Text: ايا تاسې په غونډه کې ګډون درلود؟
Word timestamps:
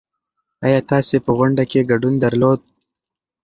ايا 0.65 0.79
تاسې 0.89 1.15
په 1.25 1.31
غونډه 1.37 1.63
کې 1.71 1.87
ګډون 1.91 2.13
درلود؟ 2.23 2.61